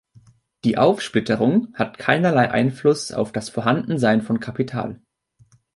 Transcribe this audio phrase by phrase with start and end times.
[0.63, 4.99] Die Aufsplitterung hat keinerlei Einfluss auf das Vorhandensein von Kapital.